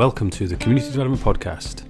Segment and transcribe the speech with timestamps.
[0.00, 1.82] Welcome to the Community Development Podcast,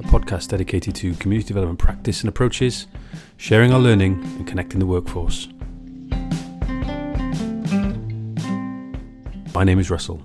[0.00, 2.88] a podcast dedicated to community development practice and approaches,
[3.36, 5.46] sharing our learning, and connecting the workforce.
[9.54, 10.24] My name is Russell.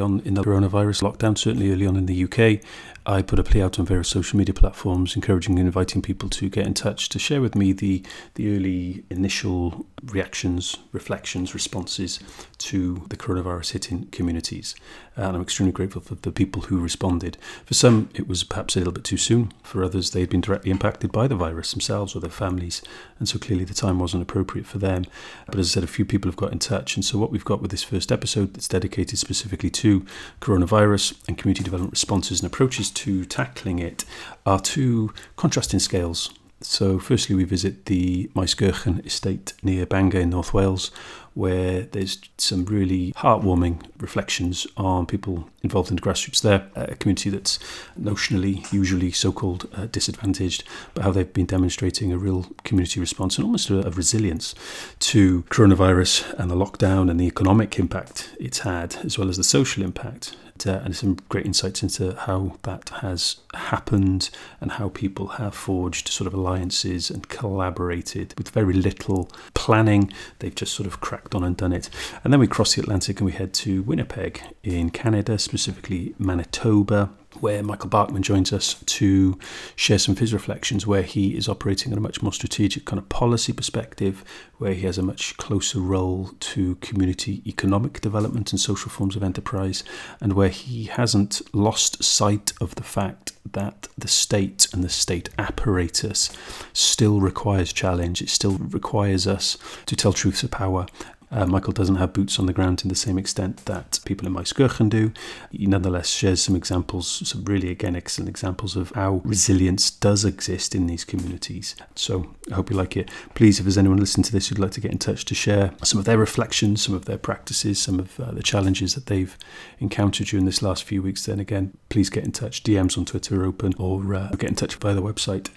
[0.00, 2.64] On in the coronavirus lockdown, certainly early on in the UK,
[3.06, 6.48] I put a plea out on various social media platforms, encouraging and inviting people to
[6.48, 8.02] get in touch to share with me the
[8.34, 12.20] the early initial reactions, reflections, responses
[12.58, 14.74] to the coronavirus hitting communities.
[15.16, 17.36] Uh, and I'm extremely grateful for the people who responded.
[17.66, 19.52] For some, it was perhaps a little bit too soon.
[19.62, 22.82] For others, they'd been directly impacted by the virus themselves or their families,
[23.18, 25.04] and so clearly the time wasn't appropriate for them.
[25.46, 27.44] But as I said, a few people have got in touch, and so what we've
[27.44, 30.06] got with this first episode that's dedicated specifically to
[30.40, 34.04] coronavirus and community development responses and approaches to tackling it
[34.46, 36.30] are two contrasting scales.
[36.62, 40.90] So, firstly, we visit the Maesgeirchen estate near Bangor in North Wales,
[41.32, 47.30] where there's some really heartwarming reflections on people involved in the grassroots there, a community
[47.30, 47.58] that's
[47.98, 53.38] notionally, usually so called uh, disadvantaged, but how they've been demonstrating a real community response
[53.38, 54.54] and almost a, a resilience
[54.98, 59.44] to coronavirus and the lockdown and the economic impact it's had, as well as the
[59.44, 64.30] social impact uh, and some great insights into how that has happened
[64.60, 70.12] and how people have forged sort of alliances and collaborated with very little planning.
[70.38, 71.90] They've just sort of cracked on and done it.
[72.24, 77.10] And then we cross the Atlantic and we head to Winnipeg in Canada, specifically Manitoba,
[77.40, 79.38] where Michael Barkman joins us to
[79.76, 82.98] share some of his reflections, where he is operating on a much more strategic kind
[82.98, 84.24] of policy perspective,
[84.58, 89.22] where he has a much closer role to community economic development and social forms of
[89.22, 89.84] enterprise,
[90.20, 95.28] and where he hasn't lost sight of the fact that the state and the state
[95.38, 96.30] apparatus
[96.72, 98.20] still requires challenge.
[98.22, 100.86] It still requires us to tell truths of power
[101.32, 104.34] uh, Michael doesn't have boots on the ground in the same extent that people in
[104.34, 105.12] Maesgeirchen do.
[105.52, 110.74] He nonetheless shares some examples, some really, again, excellent examples of how resilience does exist
[110.74, 111.76] in these communities.
[111.94, 113.10] So I hope you like it.
[113.34, 115.72] Please, if there's anyone listening to this who'd like to get in touch to share
[115.84, 119.36] some of their reflections, some of their practices, some of uh, the challenges that they've
[119.78, 122.64] encountered during this last few weeks, then again, please get in touch.
[122.64, 125.48] DMs on Twitter are open or uh, get in touch via the website.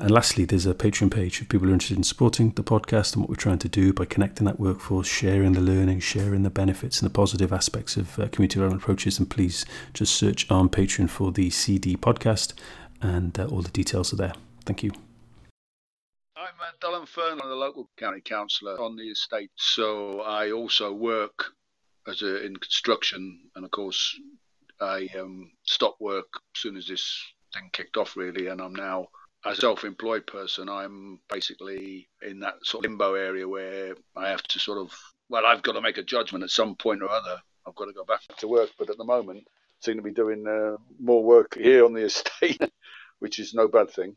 [0.00, 3.22] And lastly, there's a Patreon page if people are interested in supporting the podcast and
[3.22, 7.02] what we're trying to do by connecting that workforce, sharing the learning, sharing the benefits
[7.02, 9.18] and the positive aspects of uh, community development approaches.
[9.18, 12.54] And please just search on Patreon for the CD podcast,
[13.02, 14.34] and uh, all the details are there.
[14.64, 14.92] Thank you.
[16.36, 19.50] I'm uh, Dylan Fern, I'm the local county councillor on the estate.
[19.56, 21.46] So I also work
[22.06, 24.16] as a, in construction, and of course,
[24.80, 27.20] I um, stopped work as soon as this
[27.52, 29.08] thing kicked off, really, and I'm now
[29.44, 34.42] as a self-employed person, I'm basically in that sort of limbo area where I have
[34.44, 34.92] to sort of,
[35.28, 37.40] well, I've got to make a judgment at some point or other.
[37.66, 39.52] I've got to go back to work, but at the moment, I
[39.84, 42.60] seem to be doing uh, more work here on the estate,
[43.20, 44.16] which is no bad thing.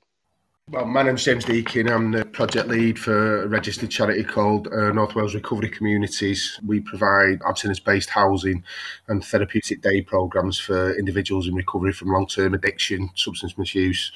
[0.72, 1.90] Well, my name's James Deakin.
[1.90, 6.58] I'm the project lead for a registered charity called uh, North Wales Recovery Communities.
[6.66, 8.64] We provide abstinence based housing
[9.10, 14.14] and therapeutic day programmes for individuals in recovery from long term addiction, substance misuse,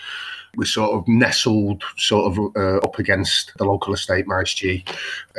[0.56, 4.88] we're sort of nestled sort of uh, up against the local estate MaesG.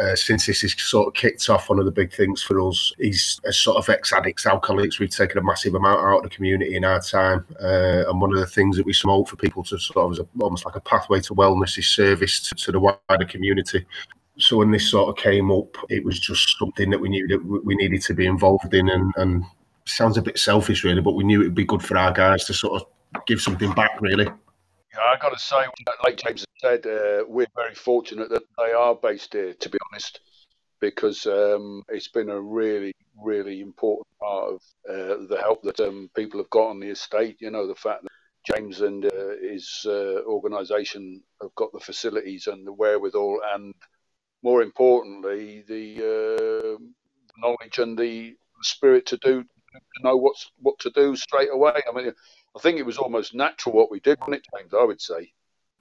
[0.00, 2.92] Uh, since this is sort of kicked off, one of the big things for us
[2.98, 6.74] is as sort of ex-addicts, alcoholics, we've taken a massive amount out of the community
[6.76, 7.46] in our time.
[7.60, 10.64] Uh, and one of the things that we promote for people to sort of almost
[10.64, 13.86] like a pathway to wellness is service to, to the wider community
[14.38, 17.64] so when this sort of came up, it was just something that we knew that
[17.64, 19.44] we needed to be involved in, and, and
[19.86, 22.44] sounds a bit selfish, really, but we knew it would be good for our guys
[22.44, 24.26] to sort of give something back, really.
[24.26, 25.64] I got to say,
[26.04, 29.54] like James said, uh, we're very fortunate that they are based here.
[29.54, 30.20] To be honest,
[30.80, 36.10] because um, it's been a really, really important part of uh, the help that um,
[36.14, 37.36] people have got on the estate.
[37.40, 38.12] You know, the fact that
[38.54, 43.74] James and uh, his uh, organisation have got the facilities and the wherewithal, and
[44.42, 46.78] more importantly, the uh,
[47.38, 51.82] knowledge and the spirit to do to know what's what to do straight away.
[51.88, 52.12] I mean,
[52.56, 54.74] I think it was almost natural what we did, wasn't it, James?
[54.74, 55.32] I would say.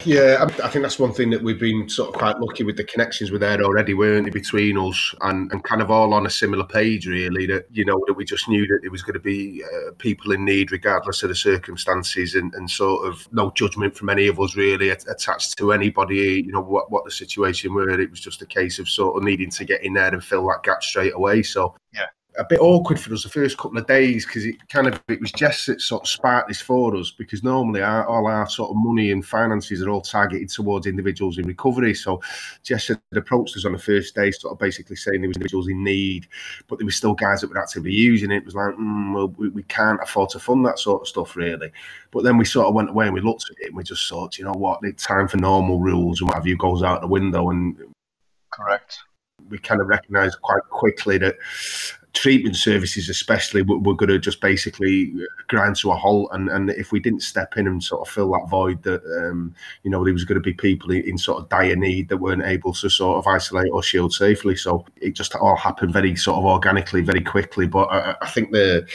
[0.04, 2.84] Yeah, I think that's one thing that we've been sort of quite lucky with the
[2.84, 6.30] connections were there already, weren't they, between us and, and kind of all on a
[6.30, 7.48] similar page, really.
[7.48, 10.34] That, you know, that we just knew that there was going to be uh, people
[10.34, 14.40] in need regardless of the circumstances and, and sort of no judgment from any of
[14.40, 18.00] us really attached to anybody, you know, what, what the situation were.
[18.00, 20.46] It was just a case of sort of needing to get in there and fill
[20.48, 21.42] that gap straight away.
[21.42, 24.88] So, yeah a bit awkward for us the first couple of days because it kind
[24.88, 28.28] of it was Jess that sort of sparked this for us because normally our, all
[28.28, 31.94] our sort of money and finances are all targeted towards individuals in recovery.
[31.94, 32.22] So
[32.64, 35.68] Jess had approached us on the first day, sort of basically saying there was individuals
[35.68, 36.28] in need,
[36.68, 38.38] but there were still guys that were actively using it.
[38.38, 41.36] It was like, mm, well, we, we can't afford to fund that sort of stuff
[41.36, 41.72] really.
[42.12, 44.08] But then we sort of went away and we looked at it and we just
[44.10, 47.02] thought, you know what, the time for normal rules and what have you goes out
[47.02, 47.78] the window and
[48.52, 49.00] correct
[49.50, 51.36] we kind of recognised quite quickly that
[52.16, 55.14] treatment services especially were, were going to just basically
[55.48, 56.30] grind to a halt.
[56.32, 59.54] And, and if we didn't step in and sort of fill that void that um,
[59.84, 62.44] you know there was going to be people in, sort of dire need that weren't
[62.44, 64.56] able to sort of isolate or shield safely.
[64.56, 67.68] So it just all happened very sort of organically very quickly.
[67.68, 68.88] But I, I think the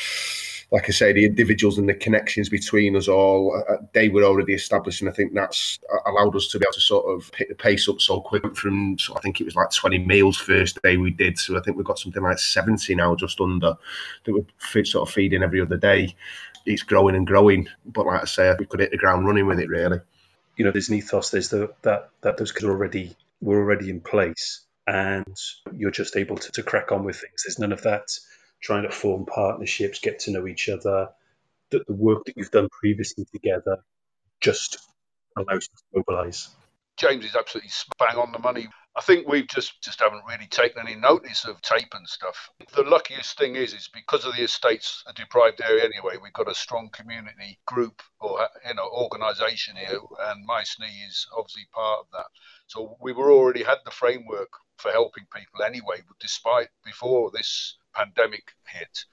[0.72, 4.22] like I say, the individuals and the connections between us all, uh, uh, they were
[4.22, 5.00] already established.
[5.00, 7.56] And I think that's uh, allowed us to be able to sort of pick the
[7.56, 10.96] pace up so quick from, so I think it was like 20 meals first day
[10.96, 11.38] we did.
[11.38, 13.76] So I think we've got something like 70 now, just under,
[14.24, 16.14] that we're sort of feeding every other day.
[16.66, 17.66] It's growing and growing.
[17.84, 19.98] But like I say, we could hit the ground running with it, really.
[20.56, 24.00] You know, there's an ethos, there's the, that, that those kids already were already in
[24.00, 25.36] place and
[25.74, 27.44] you're just able to, to crack on with things.
[27.44, 28.08] There's none of that
[28.60, 31.08] trying to form partnerships, get to know each other.
[31.70, 33.78] That the work that you've done previously together
[34.40, 34.78] just
[35.36, 36.48] allows you to mobilise.
[36.96, 38.68] James is absolutely bang on the money.
[38.96, 42.50] I think we've just just haven't really taken any notice of tape and stuff.
[42.74, 46.16] The luckiest thing is, is because of the estates a deprived area anyway.
[46.20, 51.68] We've got a strong community group or you know organisation here, and MaesNi is obviously
[51.72, 52.26] part of that.
[52.66, 56.02] So we were already had the framework for helping people anyway.
[56.18, 59.04] Despite before this pandemic hit,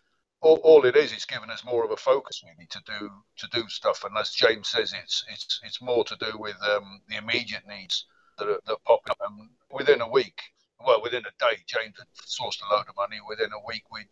[0.41, 3.47] all, all it is is giving us more of a focus really to do to
[3.51, 4.03] do stuff.
[4.03, 8.05] And as James says, it's it's it's more to do with um, the immediate needs
[8.37, 9.17] that are, that pop up.
[9.27, 10.41] And within a week,
[10.85, 13.17] well, within a day, James had sourced a load of money.
[13.27, 14.07] Within a week, we'd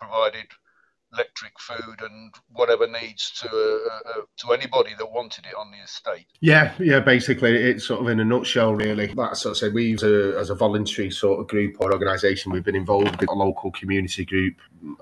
[0.00, 0.46] provided
[1.12, 5.78] electric, food, and whatever needs to uh, uh, to anybody that wanted it on the
[5.78, 6.26] estate.
[6.40, 7.00] Yeah, yeah.
[7.00, 9.12] Basically, it's sort of in a nutshell, really.
[9.16, 12.52] That's sort of say we, as a, as a voluntary sort of group or organisation,
[12.52, 14.56] we've been involved in a local community group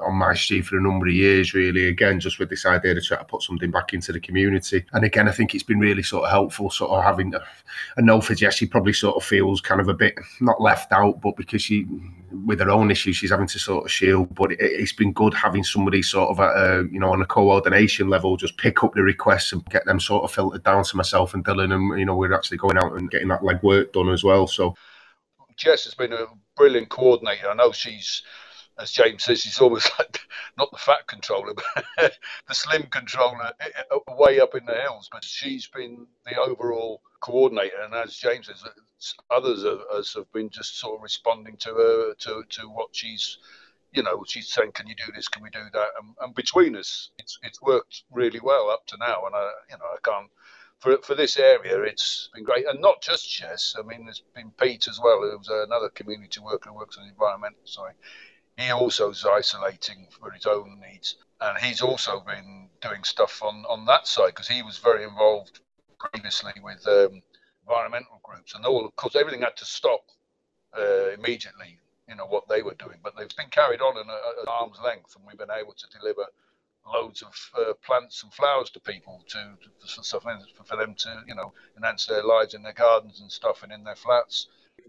[0.06, 1.54] on my street for a number of years.
[1.54, 4.84] Really, again, just with this idea to try to put something back into the community.
[4.92, 7.34] And again, I think it's been really sort of helpful, sort of having.
[7.34, 10.92] I know for Jess, she probably sort of feels kind of a bit not left
[10.92, 11.86] out, but because she,
[12.30, 14.34] with her own issues, she's having to sort of shield.
[14.34, 17.26] But it, it's been good having somebody sort of at a, you know on a
[17.26, 20.96] coordination level just pick up the requests and get them sort of filtered down to
[20.96, 23.92] myself and Dylan and you know we're actually going out and getting that leg work
[23.92, 24.74] done as well so
[25.56, 26.26] Jess has been a
[26.56, 28.22] brilliant coordinator I know she's
[28.78, 30.20] as James says, she's almost like
[30.58, 31.84] not the fat controller, but
[32.48, 35.08] the slim controller eh, eh, way up in the hills.
[35.10, 38.64] But she's been the overall coordinator, and as James says,
[39.30, 39.64] others
[40.14, 43.38] have been just sort of responding to her to to what she's
[43.92, 45.28] you know, she's saying, "Can you do this?
[45.28, 48.96] Can we do that?" And, and between us, it's it's worked really well up to
[48.98, 49.24] now.
[49.24, 50.30] And I, you know, I can't
[50.78, 53.74] for for this area, it's been great, and not just Jess.
[53.78, 57.10] I mean, there's been Pete as well, who's another community worker who works on the
[57.10, 57.94] environmental side.
[58.56, 63.64] He also is isolating for his own needs, and he's also been doing stuff on
[63.66, 65.60] on that side because he was very involved
[65.98, 67.22] previously with um,
[67.62, 70.04] environmental groups, and all of course everything had to stop
[70.76, 74.78] uh, immediately you know what they were doing, but they've been carried on at arm's
[74.82, 76.24] length, and we've been able to deliver
[76.86, 81.34] loads of uh, plants and flowers to people to, to for, for them to you
[81.34, 84.46] know enhance their lives in their gardens and stuff and in their flats.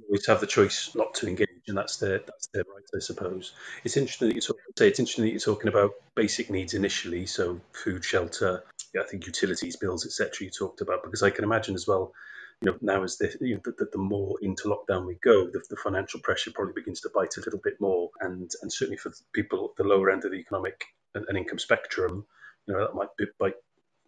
[0.09, 3.53] We have the choice not to engage, and that's their that's their right, I suppose.
[3.83, 7.25] It's interesting that you talk, say it's interesting that you're talking about basic needs initially,
[7.25, 8.63] so food, shelter,
[8.99, 10.45] I think utilities, bills, etc.
[10.45, 12.13] You talked about because I can imagine as well
[12.61, 15.61] you know, now as the, you know, the, the, more into lockdown we go, the,
[15.69, 18.09] the, financial pressure probably begins to bite a little bit more.
[18.19, 21.59] And and certainly for people at the lower end of the economic and, and income
[21.59, 22.25] spectrum,
[22.65, 23.55] you know, that might be, bite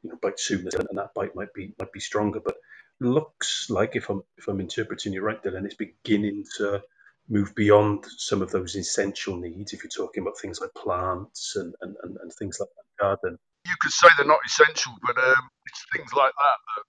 [0.01, 2.39] you know bite sooner, and that bite might be might be stronger.
[2.39, 2.55] But
[2.99, 6.81] looks like if I'm if I'm interpreting you right, Dylan, it's beginning to
[7.29, 9.74] move beyond some of those essential needs.
[9.74, 13.38] If you're talking about things like plants and and, and, and things like that, garden.
[13.65, 16.83] You could say they're not essential, but um, it's things like that that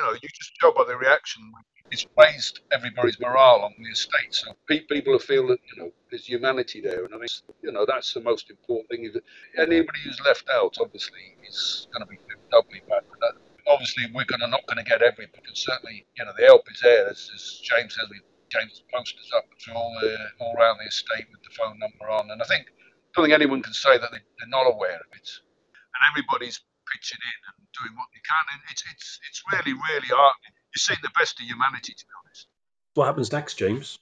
[0.00, 1.52] you know, you just tell by the reaction.
[1.90, 4.32] It's raised everybody's morale on the estate.
[4.32, 7.04] So people feel that, you know, there's humanity there.
[7.04, 7.28] And I mean,
[7.62, 9.12] you know, that's the most important thing.
[9.58, 12.18] Anybody who's left out, obviously, is going to be
[12.52, 13.02] doubly bad.
[13.10, 13.32] But that,
[13.66, 15.42] obviously, we're gonna, not going to get everybody.
[15.46, 17.08] And certainly, you know, the help is there.
[17.08, 21.26] As, as James says, we James posters up to all, the, all around the estate
[21.30, 22.30] with the phone number on.
[22.30, 25.10] And I think, I don't think anyone can say that they, they're not aware of
[25.14, 25.28] it.
[25.94, 28.44] And everybody's pitching in and doing what they can.
[28.52, 30.54] And it's it's it's really really heartening.
[30.74, 32.46] You're seeing the best of humanity, to be honest.
[32.94, 33.98] What happens next, James?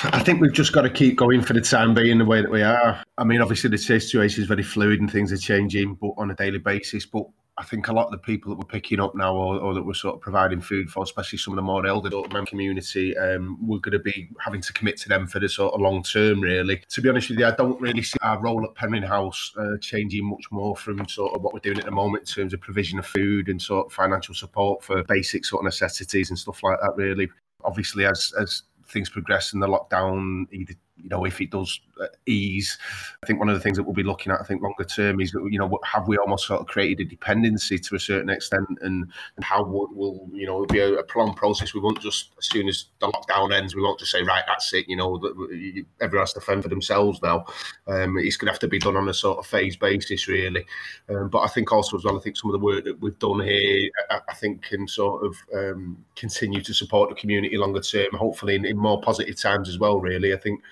[0.00, 2.50] I think we've just got to keep going for the time being the way that
[2.50, 3.02] we are.
[3.16, 6.34] I mean, obviously the situation is very fluid and things are changing, but on a
[6.34, 7.06] daily basis.
[7.06, 7.24] But
[7.56, 9.82] I think a lot of the people that we're picking up now, or, or that
[9.82, 13.56] we're sort of providing food for, especially some of the more elder member community, um,
[13.64, 16.40] we're going to be having to commit to them for the sort of long term.
[16.40, 19.52] Really, to be honest with you, I don't really see our role at Penryn House
[19.56, 22.54] uh, changing much more from sort of what we're doing at the moment in terms
[22.54, 26.38] of provision of food and sort of financial support for basic sort of necessities and
[26.38, 26.96] stuff like that.
[26.96, 27.30] Really,
[27.64, 32.06] obviously, as as things progress in the lockdown, either you know, if it does uh,
[32.24, 32.78] ease,
[33.22, 35.20] I think one of the things that we'll be looking at, I think longer term,
[35.20, 38.66] is you know, have we almost sort of created a dependency to a certain extent,
[38.80, 41.74] and, and how will, will you know it'll be a, a, prolonged process?
[41.74, 44.72] We won't just as soon as the lockdown ends, we won't just say right, that's
[44.72, 44.88] it.
[44.88, 47.44] You know, that everyone has to fend for themselves now.
[47.86, 50.64] Um, it's going to have to be done on a sort of phase basis, really.
[51.10, 53.18] Um, but I think also as well, I think some of the work that we've
[53.18, 57.82] done here, I, I think can sort of um, continue to support the community longer
[57.82, 60.00] term, hopefully in, in more positive times as well.
[60.00, 60.62] Really, I think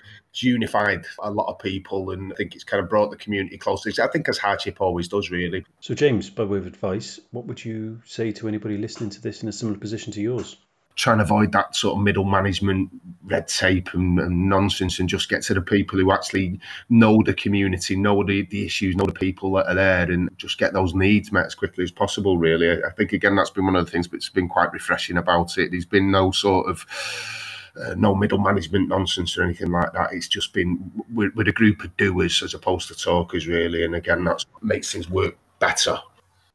[0.41, 3.91] unified a lot of people and I think it's kind of brought the community closer.
[4.01, 5.65] I think as hardship always does, really.
[5.79, 9.43] So, James, by way of advice, what would you say to anybody listening to this
[9.43, 10.57] in a similar position to yours?
[10.95, 12.89] Try and avoid that sort of middle management
[13.23, 17.33] red tape and, and, nonsense and just get to the people who actually know the
[17.33, 20.93] community, know the, the issues, know the people that are there and just get those
[20.93, 22.83] needs met as quickly as possible, really.
[22.83, 25.71] I think, again, that's been one of the things that's been quite refreshing about it.
[25.71, 26.85] There's been no sort of
[27.81, 30.13] uh, no middle management nonsense or anything like that.
[30.13, 33.83] It's just been we're, a group of doers as opposed to talkers, really.
[33.83, 35.97] And again, that's what makes things work better.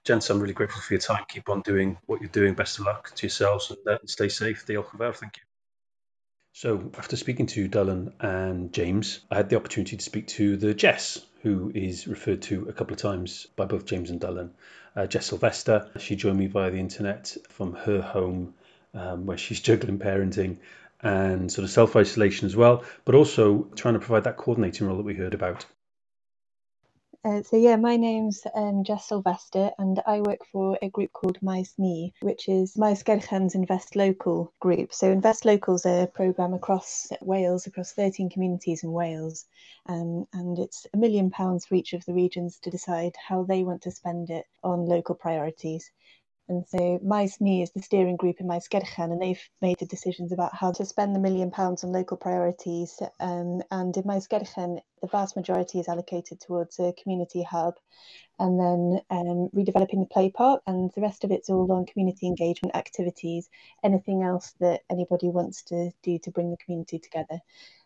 [0.05, 1.25] Gents, I'm really grateful for your time.
[1.29, 2.55] Keep on doing what you're doing.
[2.55, 4.65] Best of luck to yourselves and, uh, stay safe.
[4.65, 5.43] The Alcover, thank you.
[6.53, 10.75] So, after speaking to Dylan and James, I had the opportunity to speak to the
[10.75, 14.51] Jess, who is referred to a couple of times by both James and Dylan.
[14.97, 18.55] Uh, Jess Silvester, she joined me via the internet from her home
[18.95, 20.59] um, where she's juggling parenting
[21.01, 24.97] and sort of self isolation as well, but also trying to provide that coordinating role
[24.97, 25.67] that we heard about.
[27.25, 31.43] Uh, so yeah, my name's um, Jess Silvester, and I work for a group called
[31.43, 34.95] Maes Ni, which is Maesgeirchen's Invest Local group.
[34.95, 39.47] So Invest Local is a programme across Wales, across 13 communities in Wales,
[39.87, 43.65] um, and it's a million pounds for each of the regions to decide how they
[43.65, 45.91] want to spend it on local priorities.
[46.49, 50.33] And so Maes Ni is the steering group in Maesgeirchen, and they've made the decisions
[50.33, 53.01] about how to spend the million pounds on local priorities.
[53.21, 57.75] Um, and in Maesgeirchen, the vast majority is allocated towards a community hub
[58.39, 62.27] and then um, redeveloping the play park, and the rest of it's all on community
[62.27, 63.49] engagement activities,
[63.83, 67.41] anything else that anybody wants to do to bring the community together.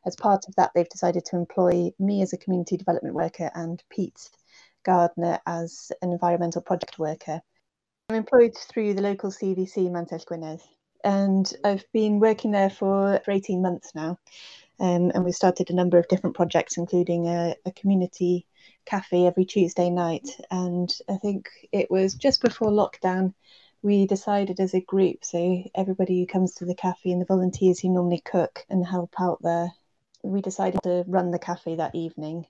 [0.05, 3.83] As part of that, they've decided to employ me as a community development worker and
[3.89, 4.31] Pete
[4.85, 7.41] Gardner as an environmental project worker.
[8.13, 10.61] I'm employed through the local CVC Mantell Gwynedd,
[11.03, 14.19] and I've been working there for, for 18 months now.
[14.79, 18.47] Um, and we've started a number of different projects, including a, a community
[18.85, 20.29] cafe every Tuesday night.
[20.51, 23.33] And I think it was just before lockdown,
[23.81, 27.81] we decided as a group, so everybody who comes to the cafe and the volunteers
[27.81, 29.71] who normally cook and help out there
[30.23, 32.47] we decided to run the cafe that evening.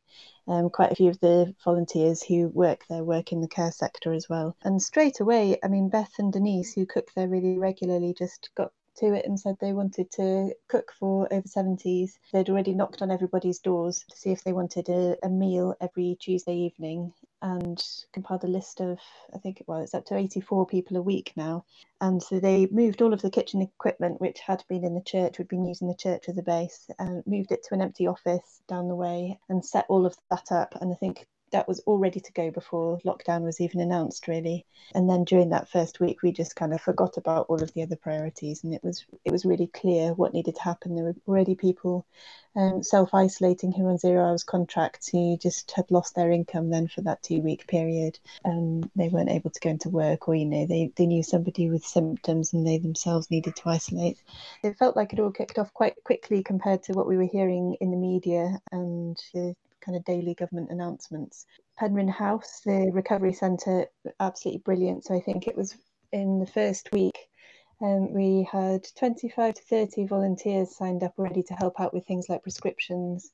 [0.46, 4.12] Um, quite a few of the volunteers who work there work in the care sector
[4.12, 4.56] as well.
[4.62, 8.72] And straight away, I mean, Beth and Denise, who cook there really regularly, just got
[8.96, 12.12] to it and said they wanted to cook for over 70s.
[12.32, 16.16] They'd already knocked on everybody's doors to see if they wanted a, a meal every
[16.20, 17.12] Tuesday evening
[17.42, 18.98] and compiled a list of,
[19.34, 21.64] I think, well, it's up to 84 people a week now.
[22.00, 25.38] And so they moved all of the kitchen equipment, which had been in the church,
[25.38, 28.62] we'd been using the church as a base, and moved it to an empty office
[28.68, 30.74] down the way and set all of that up.
[30.80, 34.66] And I think that was all ready to go before lockdown was even announced really.
[34.94, 37.82] And then during that first week we just kind of forgot about all of the
[37.82, 40.94] other priorities and it was it was really clear what needed to happen.
[40.94, 42.06] There were already people
[42.56, 47.00] um, self-isolating who on zero hours contracts who just had lost their income then for
[47.02, 50.66] that two week period and they weren't able to go into work or you know
[50.66, 54.18] they, they knew somebody with symptoms and they themselves needed to isolate.
[54.62, 57.76] It felt like it all kicked off quite quickly compared to what we were hearing
[57.80, 61.46] in the media and the kind of daily government announcements.
[61.78, 63.86] Penryn House, the recovery centre,
[64.20, 65.04] absolutely brilliant.
[65.04, 65.76] So I think it was
[66.12, 67.18] in the first week.
[67.80, 72.28] Um, we had 25 to 30 volunteers signed up already to help out with things
[72.28, 73.32] like prescriptions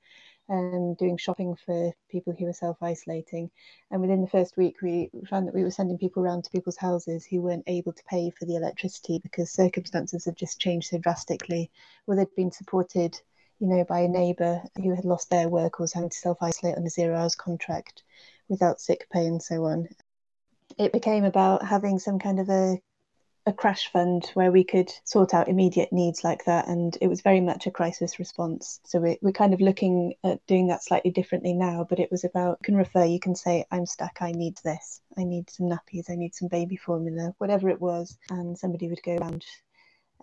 [0.49, 3.51] and doing shopping for people who were self isolating.
[3.91, 6.79] And within the first week, we found that we were sending people around to people's
[6.79, 10.99] houses who weren't able to pay for the electricity because circumstances had just changed so
[10.99, 11.71] drastically.
[12.07, 13.21] Well, they'd been supported
[13.61, 16.39] you know, by a neighbour who had lost their work or was having to self
[16.43, 18.03] isolate on a zero hours contract
[18.49, 19.89] without sick pay and so on.
[20.79, 22.79] It became about having some kind of a
[23.49, 26.69] a crash fund where we could sort out immediate needs like that.
[26.69, 28.79] And it was very much a crisis response.
[28.85, 32.25] So we, we're kind of looking at doing that slightly differently now, but it was
[32.25, 36.11] about can refer, you can say, I'm stuck, I need this, I need some nappies,
[36.11, 38.19] I need some baby formula, whatever it was.
[38.29, 39.47] And somebody would go around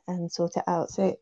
[0.07, 0.91] and sort it out.
[0.91, 1.17] So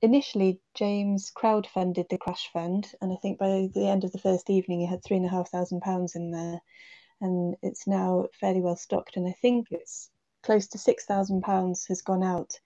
[0.00, 4.50] initially James crowdfunded the crash fund, and I think by the end of the first
[4.50, 6.60] evening he had three and a half thousand pounds in there,
[7.20, 9.16] and it's now fairly well stocked.
[9.16, 10.10] And I think it's
[10.42, 12.58] close to £6,000 has gone out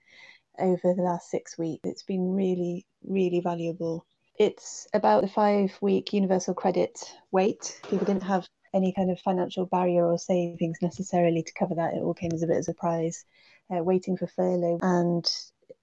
[0.59, 1.81] over the last six weeks.
[1.83, 4.05] It's been really, really valuable.
[4.37, 6.99] It's about the five week universal credit
[7.31, 7.79] wait.
[7.89, 11.93] People didn't have any kind of financial barrier or savings necessarily to cover that.
[11.93, 13.25] It all came as a bit of a surprise,
[13.69, 14.79] uh, waiting for furlough.
[14.81, 15.29] And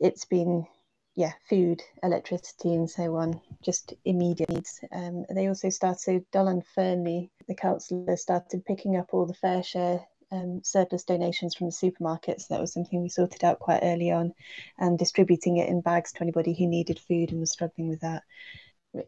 [0.00, 0.66] it's been,
[1.20, 4.80] yeah, food, electricity, and so on, just immediate needs.
[4.90, 10.02] Um, they also started, so Dylan Fernley, the councillor, started picking up all the FareShare
[10.32, 12.48] um, surplus donations from the supermarkets.
[12.48, 14.32] That was something we sorted out quite early on,
[14.78, 18.22] and distributing it in bags to anybody who needed food and was struggling with that.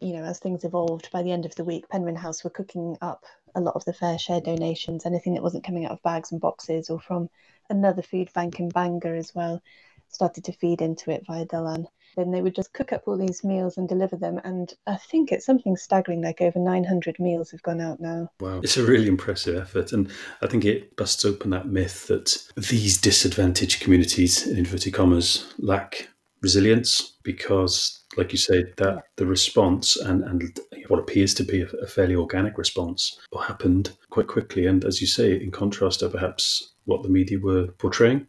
[0.02, 2.98] You know, as things evolved, by the end of the week, Penryn House were cooking
[3.00, 6.42] up a lot of the FareShare donations, anything that wasn't coming out of bags and
[6.42, 7.30] boxes or from
[7.70, 9.62] another food bank in Bangor as well,
[10.10, 13.44] started to feed into it via Dylan then they would just cook up all these
[13.44, 14.40] meals and deliver them.
[14.44, 18.28] And I think it's something staggering, like over 900 meals have gone out now.
[18.40, 18.60] Wow.
[18.62, 19.92] It's a really impressive effort.
[19.92, 20.10] And
[20.42, 26.08] I think it busts open that myth that these disadvantaged communities, in inverted commas, lack
[26.42, 31.66] resilience because like you say, that the response and, and what appears to be a,
[31.82, 34.66] a, fairly organic response happened quite quickly.
[34.66, 38.26] And as you say, in contrast to perhaps what the media were portraying.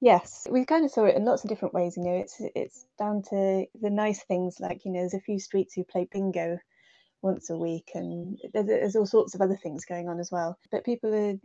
[0.00, 1.96] Yes, we kind of saw it in lots of different ways.
[1.96, 5.38] You know, it's it's down to the nice things like you know, there's a few
[5.40, 6.58] streets who play bingo
[7.22, 10.58] once a week, and there's, there's all sorts of other things going on as well.
[10.72, 11.36] But people are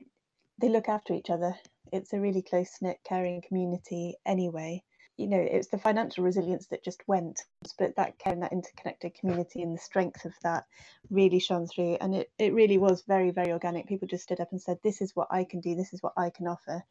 [0.62, 1.56] they look after each other.
[1.94, 4.84] It's a really close knit, caring community anyway.
[5.20, 7.42] You know, it's the financial resilience that just went,
[7.78, 10.66] but that caring, that interconnected community and the strength of that
[11.10, 11.98] really shone through.
[12.02, 13.88] And it, it really was very, very organic.
[13.88, 16.14] People just stood up and said, This is what I can do, this is what
[16.18, 16.84] I can offer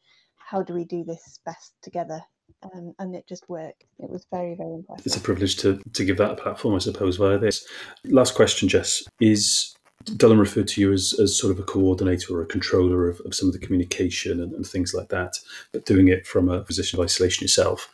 [0.51, 2.21] how do we do this best together?
[2.63, 3.85] Um, and it just worked.
[3.99, 5.07] It was very, very impressive.
[5.07, 7.67] It's a privilege to, to give that a platform, I suppose, via this.
[8.05, 9.05] Last question, Jess.
[9.21, 9.77] Is
[10.11, 13.35] Dylan referred to you as, as sort of a coordinator or a controller of, of
[13.35, 15.39] some of the communication and, and things like that,
[15.73, 17.91] but doing it from a position of isolation yourself.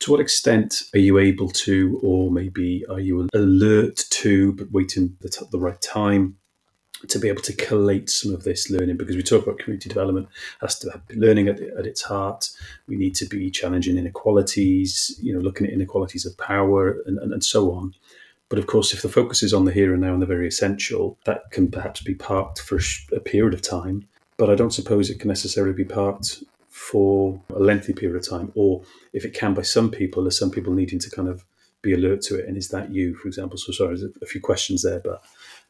[0.00, 5.16] To what extent are you able to, or maybe are you alert to, but waiting
[5.20, 6.36] the, t- the right time
[7.08, 8.96] to be able to collate some of this learning?
[8.96, 10.28] Because we talk about community development
[10.60, 12.50] has to have learning at, at, its heart.
[12.86, 17.32] We need to be challenging inequalities you know looking at inequalities of power and, and,
[17.32, 17.94] and so on
[18.54, 20.46] but of course if the focus is on the here and now and the very
[20.46, 22.78] essential that can perhaps be parked for
[23.12, 27.58] a period of time but i don't suppose it can necessarily be parked for a
[27.58, 30.98] lengthy period of time or if it can by some people there's some people needing
[30.98, 31.44] to kind of
[31.82, 34.40] be alert to it and is that you for example so sorry there's a few
[34.40, 35.22] questions there but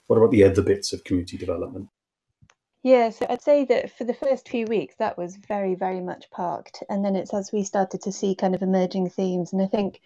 [0.06, 1.88] what about the other bits of community development?
[2.82, 6.30] Yeah, so I'd say that for the first few weeks, that was very, very much
[6.30, 6.82] parked.
[6.90, 9.54] And then it's as we started to see kind of emerging themes.
[9.54, 10.02] And I think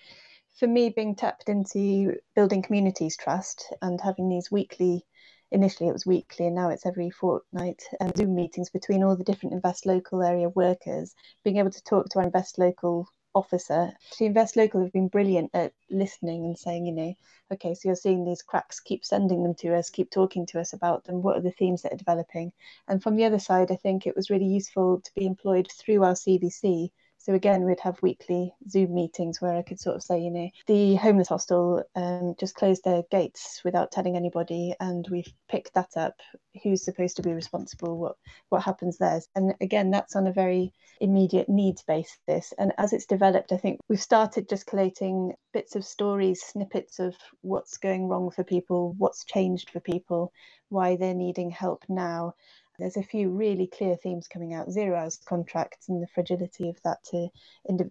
[0.59, 5.07] for me, being tapped into building communities trust and having these weekly,
[5.53, 9.25] initially it was weekly, and now it's every fortnight, um, Zoom meetings between all the
[9.25, 13.93] different Invest Local area workers, being able to talk to our Invest Local officer.
[14.19, 17.15] The Invest Local have been brilliant at listening and saying, you know,
[17.53, 20.73] okay, so you're seeing these cracks, keep sending them to us, keep talking to us
[20.73, 21.23] about them.
[21.23, 22.53] What are the themes that are developing?
[22.89, 26.03] And from the other side, I think it was really useful to be employed through
[26.03, 30.21] our CVC so again, we'd have weekly Zoom meetings where I could sort of say,
[30.21, 35.33] you know, the homeless hostel um, just closed their gates without telling anybody, and we've
[35.49, 36.15] picked that up.
[36.63, 37.99] Who's supposed to be responsible?
[37.99, 38.17] What
[38.49, 39.21] what happens there?
[39.35, 42.53] And again, that's on a very immediate needs basis.
[42.57, 47.17] And as it's developed, I think we've started just collating bits of stories, snippets of
[47.43, 50.33] what's going wrong for people, what's changed for people,
[50.69, 52.35] why they're needing help now
[52.79, 56.81] there's a few really clear themes coming out zero hours contracts and the fragility of
[56.85, 57.29] that to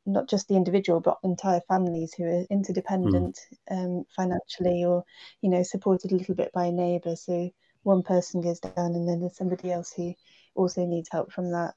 [0.05, 3.77] not just the individual but entire families who are interdependent mm.
[3.99, 5.03] um, financially or
[5.41, 7.15] you know supported a little bit by a neighbour.
[7.15, 7.51] So
[7.83, 10.13] one person goes down and then there's somebody else who
[10.55, 11.73] also needs help from that.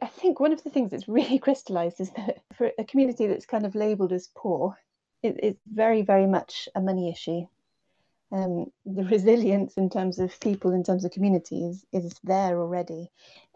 [0.00, 3.46] I think one of the things that's really crystallized is that for a community that's
[3.46, 4.76] kind of labeled as poor
[5.22, 7.46] it, it's very very much a money issue
[8.30, 13.10] um, the resilience in terms of people, in terms of communities, is, there already.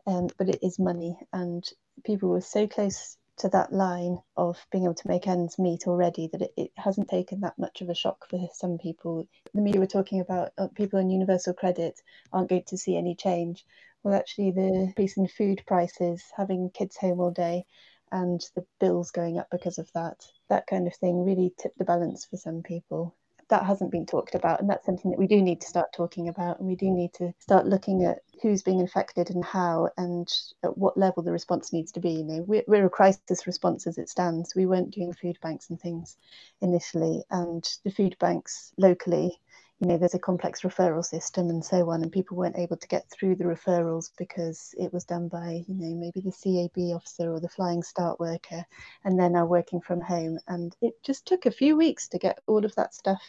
[0.07, 1.65] Um, but it is money, and
[2.05, 6.29] people were so close to that line of being able to make ends meet already
[6.33, 9.29] that it, it hasn't taken that much of a shock for some people.
[9.55, 12.01] The media were talking about uh, people on universal credit
[12.33, 13.65] aren't going to see any change.
[14.03, 17.65] Well, actually, the increase in food prices, having kids home all day,
[18.11, 20.17] and the bills going up because of that,
[20.49, 23.15] that kind of thing really tipped the balance for some people
[23.53, 26.27] that hasn't been talked about and that's something that we do need to start talking
[26.29, 30.33] about and we do need to start looking at who's being infected and how and
[30.65, 32.43] at what level the response needs to be you know.
[32.49, 34.57] We're, we're a crisis response as it stands.
[34.57, 36.17] We weren't doing food banks and things
[36.62, 39.38] initially and the food banks locally
[39.83, 42.87] you know there's a complex referral system and so on and people weren't able to
[42.87, 47.31] get through the referrals because it was done by you know maybe the CAB officer
[47.33, 48.65] or the flying start worker
[49.05, 52.38] and they're now working from home and it just took a few weeks to get
[52.47, 53.21] all of that stuff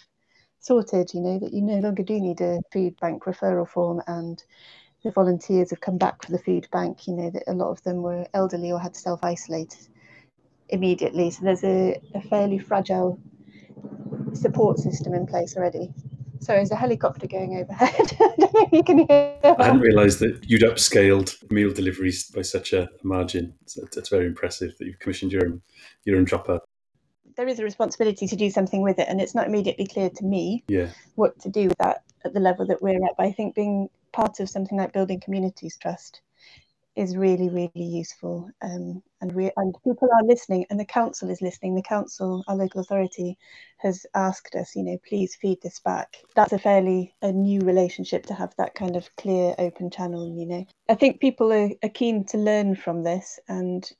[0.64, 4.44] sorted, you know, that you no longer do need a food bank referral form and
[5.04, 7.84] the volunteers have come back for the food bank, you know, that a lot of
[7.84, 9.76] them were elderly or had to self isolate
[10.70, 11.30] immediately.
[11.30, 13.20] So there's a, a fairly fragile
[14.34, 15.94] support system in place already.
[16.40, 18.18] So there's a helicopter going overhead.
[18.20, 19.38] I you can hear.
[19.44, 23.54] I hadn't realised that you'd upscaled meal deliveries by such a margin.
[23.62, 25.62] It's, that's very impressive that you've commissioned your own
[26.06, 26.60] your own dropper
[27.36, 30.26] there is a responsibility to do something with it, and it's not immediately clear to
[30.26, 30.90] me yeah.
[31.16, 33.18] what to do with that at the level that we're at.
[33.18, 36.22] But I think being part of something like building communities trust
[36.96, 41.42] is really really useful um, and we and people are listening and the council is
[41.42, 43.38] listening the council our local authority
[43.78, 48.26] has asked us you know please feed this back that's a fairly a new relationship
[48.26, 51.90] to have that kind of clear open channel you know i think people are, are
[51.90, 53.92] keen to learn from this and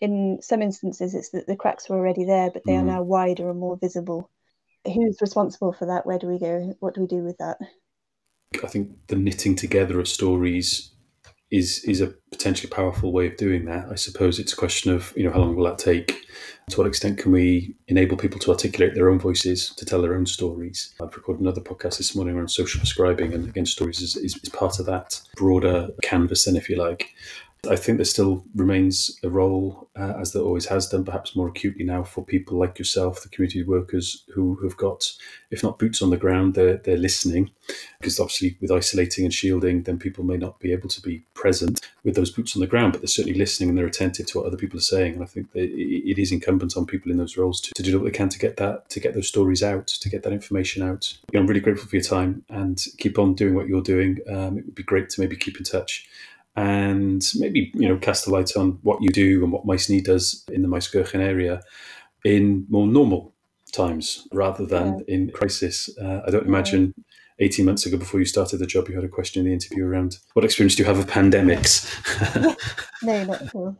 [0.00, 2.80] in some instances it's that the cracks were already there but they mm.
[2.80, 4.30] are now wider and more visible.
[4.84, 6.06] Who's responsible for that?
[6.06, 6.74] Where do we go?
[6.80, 7.56] What do we do with that?
[8.62, 10.92] I think the knitting together of stories
[11.50, 13.88] is is a potentially powerful way of doing that.
[13.90, 16.24] I suppose it's a question of you know how long will that take?
[16.70, 20.16] To what extent can we enable people to articulate their own voices to tell their
[20.16, 20.92] own stories?
[21.00, 24.48] I've recorded another podcast this morning around social prescribing and again stories is, is, is
[24.48, 27.14] part of that broader canvas then if you like
[27.66, 31.48] I think there still remains a role, uh, as there always has done, perhaps more
[31.48, 35.12] acutely now, for people like yourself, the community workers who have got,
[35.50, 37.50] if not boots on the ground, they're, they're listening.
[37.98, 41.80] Because obviously, with isolating and shielding, then people may not be able to be present
[42.04, 44.46] with those boots on the ground, but they're certainly listening and they're attentive to what
[44.46, 45.14] other people are saying.
[45.14, 48.04] And I think it is incumbent on people in those roles to, to do what
[48.04, 51.16] they can to get that, to get those stories out, to get that information out.
[51.34, 54.18] I'm really grateful for your time and keep on doing what you're doing.
[54.28, 56.08] Um, it would be great to maybe keep in touch
[56.56, 60.44] and maybe you know cast a light on what you do and what Maesni does
[60.50, 61.62] in the Maesgeirchen area
[62.24, 63.34] in more normal
[63.72, 65.14] times rather than yeah.
[65.14, 65.90] in crisis.
[65.98, 66.94] Uh, I don't imagine
[67.38, 69.84] 18 months ago before you started the job you had a question in the interview
[69.84, 71.86] around what experience do you have of pandemics?
[73.02, 73.76] no, not at all.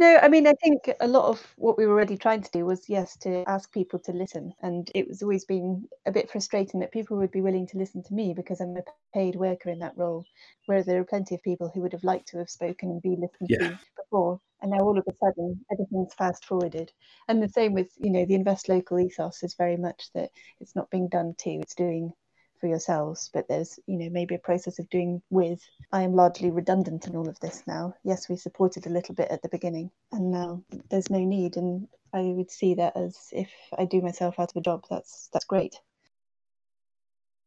[0.00, 2.64] No, I mean, I think a lot of what we were already trying to do
[2.64, 4.54] was, yes, to ask people to listen.
[4.62, 8.02] And it was always been a bit frustrating that people would be willing to listen
[8.04, 8.82] to me because I'm a
[9.12, 10.24] paid worker in that role.
[10.64, 13.10] Whereas there are plenty of people who would have liked to have spoken and be
[13.10, 13.58] listened yeah.
[13.58, 14.40] to before.
[14.62, 16.90] And now all of a sudden, everything's fast forwarded.
[17.28, 20.74] And the same with, you know, the invest local ethos is very much that it's
[20.74, 22.14] not being done to, it's doing
[22.60, 25.60] for yourselves, but there's, you know, maybe a process of doing with.
[25.92, 27.94] I am largely redundant in all of this now.
[28.04, 31.56] Yes, we supported a little bit at the beginning, and now there's no need.
[31.56, 35.28] And I would see that as if I do myself out of a job, that's
[35.32, 35.76] that's great.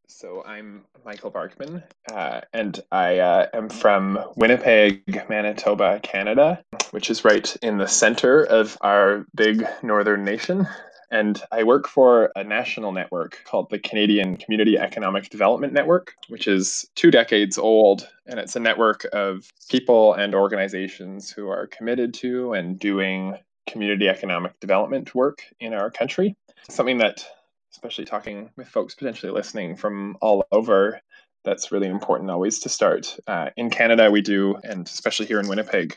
[0.06, 7.24] So I'm Michael Barkman, uh, and I uh, am from Winnipeg, Manitoba, Canada, which is
[7.24, 10.68] right in the center of our big northern nation.
[11.14, 16.48] And I work for a national network called the Canadian Community Economic Development Network, which
[16.48, 18.08] is two decades old.
[18.26, 24.08] And it's a network of people and organizations who are committed to and doing community
[24.08, 26.34] economic development work in our country.
[26.68, 27.24] Something that,
[27.70, 31.00] especially talking with folks potentially listening from all over,
[31.44, 33.16] that's really important always to start.
[33.28, 35.96] Uh, in Canada, we do, and especially here in Winnipeg,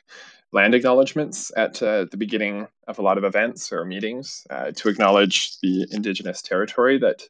[0.54, 4.90] land acknowledgements at uh, the beginning of a lot of events or meetings uh, to
[4.90, 7.28] acknowledge the Indigenous territory that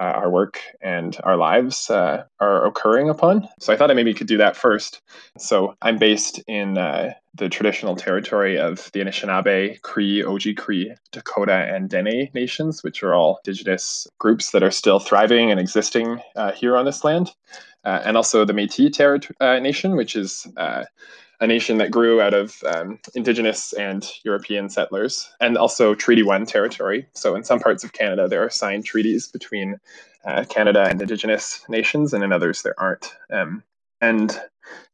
[0.00, 3.48] uh, our work and our lives uh, are occurring upon.
[3.58, 5.00] So I thought I maybe could do that first.
[5.38, 11.90] So I'm based in uh, the traditional territory of the Anishinaabe, Cree, Oji-Cree, Dakota, and
[11.90, 16.76] Dene nations, which are all Indigenous groups that are still thriving and existing uh, here
[16.76, 17.32] on this land.
[17.84, 20.46] and also the Métis ter- nation, which is
[21.40, 26.46] a nation that grew out of um, indigenous and European settlers, and also Treaty One
[26.46, 27.06] territory.
[27.12, 29.78] So, in some parts of Canada, there are signed treaties between
[30.24, 33.14] uh, Canada and indigenous nations, and in others, there aren't.
[33.30, 33.62] Um,
[34.00, 34.30] And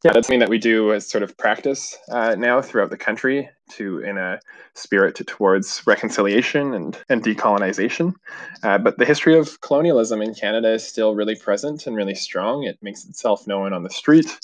[0.02, 3.50] yeah, that's something that we do as sort of practice uh, now throughout the country
[3.70, 4.40] to in a
[4.74, 8.14] spirit to, towards reconciliation and, and decolonization.
[8.62, 12.64] Uh, but the history of colonialism in Canada is still really present and really strong.
[12.64, 14.38] It makes itself known on the street.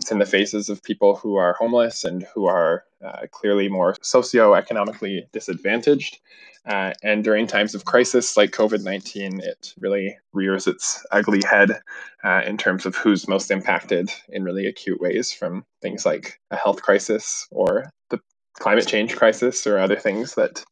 [0.00, 3.94] It's in the faces of people who are homeless and who are uh, clearly more
[4.02, 6.18] socioeconomically disadvantaged.
[6.66, 11.80] Uh, and during times of crisis like COVID 19, it really rears its ugly head
[12.24, 16.56] uh, in terms of who's most impacted in really acute ways from things like a
[16.56, 18.20] health crisis or the
[18.58, 20.64] climate change crisis or other things that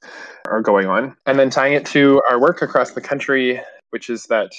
[0.46, 1.16] are going on.
[1.26, 3.60] And then tying it to our work across the country,
[3.90, 4.52] which is that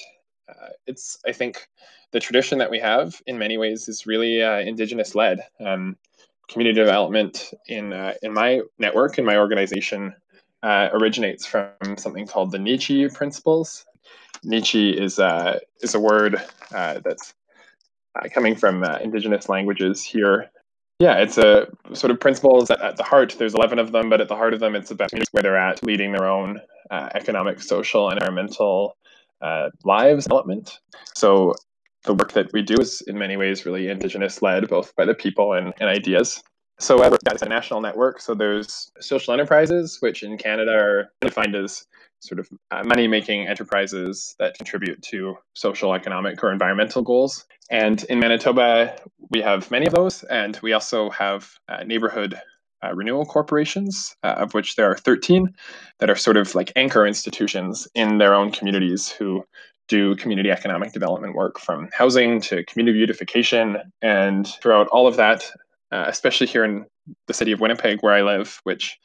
[0.49, 1.67] uh, it's, I think,
[2.12, 5.39] the tradition that we have in many ways is really uh, indigenous led.
[5.60, 5.97] Um,
[6.49, 10.13] community development in uh, in my network in my organization
[10.63, 13.86] uh, originates from something called the Neechi principles.
[14.45, 16.41] Neechi is uh, is a word
[16.73, 17.34] uh, that's
[18.34, 20.49] coming from indigenous languages here.
[20.99, 23.36] Yeah, it's a sort of principles at, at, the heart.
[23.38, 25.84] There's 11 of them, but at the heart of them, it's about where they're at,
[25.84, 28.23] leading their own economic, social, and
[29.41, 30.80] environmental lives development.
[31.15, 31.54] So
[32.04, 35.15] the work that we do is in many ways really indigenous led, both by the
[35.15, 36.43] people and, and ideas.
[36.80, 38.19] So uh, it's a national network.
[38.21, 41.86] So there's social enterprises, which in Canada are defined as
[42.19, 47.45] sort of uh, money-making enterprises that contribute to social, economic, or environmental goals.
[47.69, 48.98] And in Manitoba,
[49.30, 52.39] we have many of those, and we also have uh, neighborhood
[52.86, 55.54] uh, renewal corporations, uh, of which there are 13
[56.00, 59.43] that are sort of like anchor institutions in their own communities who
[59.88, 63.78] do community economic development work from housing to community beautification.
[64.02, 65.50] And throughout all of that,
[65.91, 66.86] uh, especially here in
[67.28, 68.98] the city of Winnipeg, where I live, which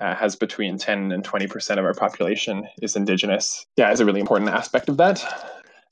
[0.00, 4.20] uh, has between 10 and 20% of our population is Indigenous, yeah, is a really
[4.20, 5.24] important aspect of that.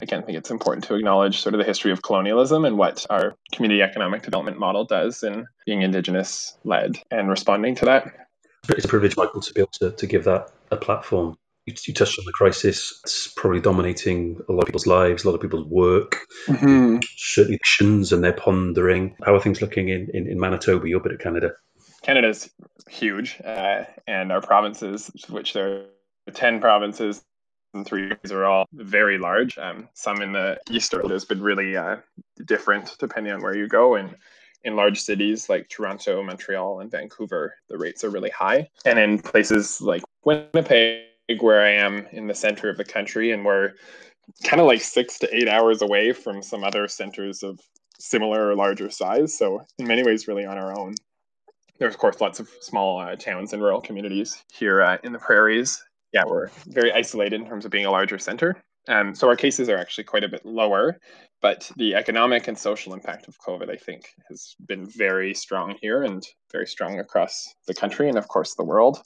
[0.04, 3.06] Again, I think it's important to acknowledge sort of the history of colonialism and what
[3.08, 8.28] our community economic development model does in being Indigenous led and responding to that.
[8.68, 11.94] It's a privilege, Michael, to be able to, to give that a platform you, you,
[11.94, 13.00] touched on the crisis.
[13.04, 16.98] It's probably dominating a lot of people's lives, a lot of people's work, mm-hmm.
[17.16, 17.58] certainly
[18.12, 19.16] and they're pondering.
[19.24, 21.52] How are things looking in, in, in Manitoba, your bit of Canada?
[22.02, 22.50] Canada's
[22.90, 25.86] huge, uh, and our provinces, which there
[26.28, 27.24] are 10 provinces
[27.82, 29.58] three are all very large.
[29.58, 31.96] Um, some in the east has been really uh,
[32.44, 33.94] different depending on where you go.
[33.94, 34.14] And
[34.64, 38.68] in large cities like Toronto, Montreal, and Vancouver, the rates are really high.
[38.84, 41.02] And in places like Winnipeg,
[41.40, 43.72] where I am in the center of the country, and we're
[44.44, 47.60] kind of like six to eight hours away from some other centers of
[47.98, 49.36] similar or larger size.
[49.36, 50.94] So, in many ways, really on our own.
[51.78, 55.18] There's, of course, lots of small uh, towns and rural communities here uh, in the
[55.18, 55.82] prairies.
[56.14, 58.62] Yeah, we're very isolated in terms of being a larger center.
[58.86, 61.00] Um, so, our cases are actually quite a bit lower,
[61.42, 66.04] but the economic and social impact of COVID, I think, has been very strong here
[66.04, 69.02] and very strong across the country and, of course, the world.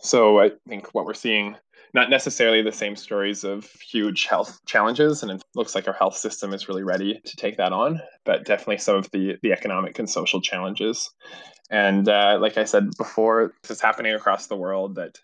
[0.00, 1.54] So I think what we're seeing,
[1.94, 6.16] not necessarily the same stories of huge health challenges, and it looks like our health
[6.16, 10.00] system is really ready to take that on, but definitely some of the the economic
[10.00, 11.10] and social challenges.
[11.70, 14.96] And uh, like I said before, this is happening across the world.
[14.96, 15.18] That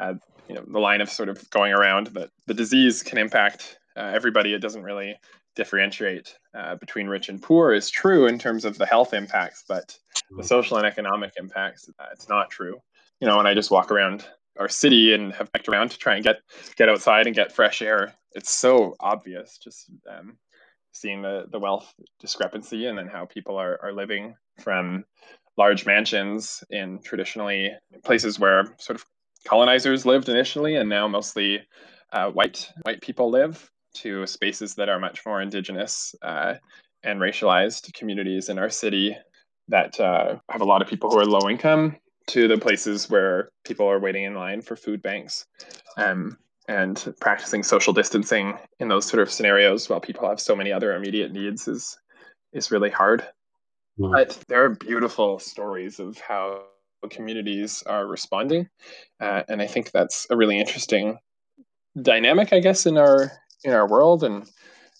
[0.00, 0.14] uh,
[0.48, 4.10] you know the line of sort of going around that the disease can impact uh,
[4.14, 4.54] everybody.
[4.54, 5.16] It doesn't really
[5.54, 9.98] differentiate uh, between rich and poor is true in terms of the health impacts, but
[10.30, 10.42] the mm-hmm.
[10.46, 12.80] social and economic impacts, uh, it's not true
[13.22, 14.26] you know, when I just walk around
[14.58, 16.40] our city and have biked around to try and get
[16.76, 20.36] get outside and get fresh air, it's so obvious just um,
[20.90, 25.04] seeing the the wealth discrepancy and then how people are are living from
[25.56, 27.70] large mansions in traditionally
[28.04, 29.06] places where sort of
[29.46, 31.60] colonizers lived initially and now mostly
[32.12, 36.54] uh, white white people live to spaces that are much more indigenous uh,
[37.02, 39.16] and racialized communities in our city
[39.68, 43.50] that uh, have a lot of people who are low income to the places where
[43.64, 45.46] people are waiting in line for food banks
[45.96, 46.36] um,
[46.68, 50.94] and practicing social distancing in those sort of scenarios while people have so many other
[50.94, 51.98] immediate needs is
[52.52, 53.26] is really hard.
[53.98, 54.12] Mm.
[54.12, 56.62] But there are beautiful stories of how
[57.08, 58.68] communities are responding,
[59.20, 61.18] uh, and I think that's a really interesting
[62.00, 63.32] dynamic, I guess, in our
[63.64, 64.50] in our world and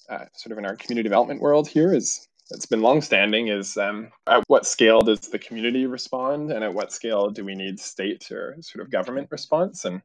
[0.08, 4.10] uh, sort of in our community development world here is that's been longstanding is um,
[4.26, 8.30] at what scale does the community respond and at what scale do we need state
[8.30, 9.84] or sort of government response?
[9.84, 10.02] And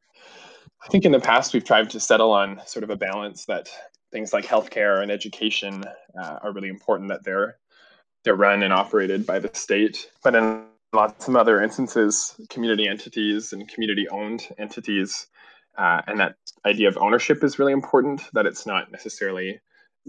[0.82, 3.68] i think in the past we've tried to settle on sort of a balance that
[4.12, 5.84] things like healthcare and education
[6.20, 7.58] uh, are really important that they're
[8.24, 10.10] they're run and operated by the state.
[10.22, 15.26] But in lots of other instances community entities and community owned entities
[15.78, 16.34] uh, and that
[16.66, 19.60] idea of ownership is really important that it's not necessarily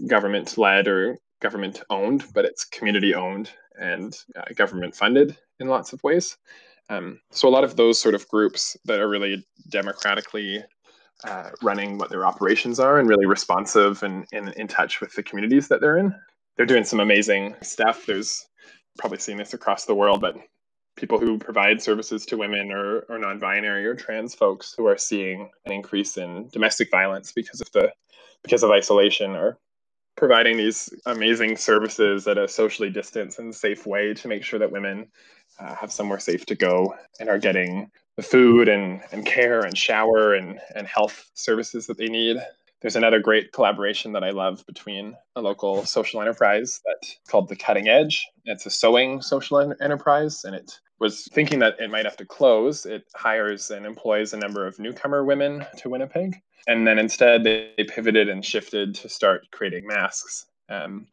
[0.08, 5.92] government led or government owned, but it's community owned and uh, government funded in lots
[5.92, 6.36] of ways.
[6.90, 10.64] Um, so a lot of those sort of groups that are really democratically
[11.22, 15.22] uh, running what their operations are and really responsive and, and in touch with the
[15.22, 16.14] communities that they're in.
[16.56, 18.06] They're doing some amazing stuff.
[18.06, 18.44] There's
[18.98, 20.36] probably seen this across the world, but
[21.00, 25.50] people who provide services to women or, or non-binary or trans folks who are seeing
[25.64, 27.92] an increase in domestic violence because of the
[28.42, 29.58] because of isolation or
[30.16, 34.70] providing these amazing services at a socially distanced and safe way to make sure that
[34.70, 35.06] women
[35.58, 39.76] uh, have somewhere safe to go and are getting the food and, and care and
[39.76, 42.36] shower and, and health services that they need.
[42.80, 47.56] There's another great collaboration that I love between a local social enterprise that's called The
[47.56, 48.26] Cutting Edge.
[48.46, 52.86] It's a sewing social enterprise, and it was thinking that it might have to close.
[52.86, 56.36] It hires and employs a number of newcomer women to Winnipeg.
[56.66, 60.46] And then instead, they pivoted and shifted to start creating masks.
[60.68, 61.06] Um,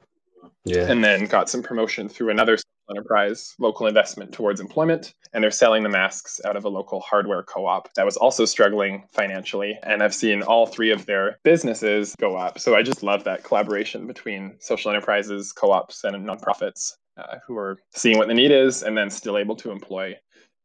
[0.64, 0.90] yeah.
[0.90, 2.58] And then got some promotion through another
[2.90, 7.44] enterprise, local investment towards employment, and they're selling the masks out of a local hardware
[7.44, 9.78] co op that was also struggling financially.
[9.84, 12.60] And I've seen all three of their businesses go up.
[12.60, 17.58] So I just love that collaboration between social enterprises, co ops, and nonprofits uh, who
[17.58, 20.16] are seeing what the need is and then still able to employ